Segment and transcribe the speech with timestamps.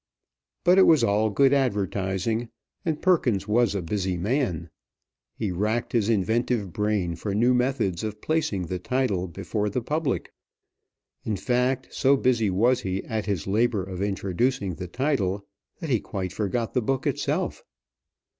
[0.63, 2.49] But it was all good advertising,
[2.83, 4.71] and Perkins was a busy man.
[5.35, 10.33] He racked his inventive brain for new methods of placing the title before the public.
[11.23, 15.45] In fact, so busy was he at his labor of introducing the title,
[15.77, 17.63] that he quite forgot the book itself.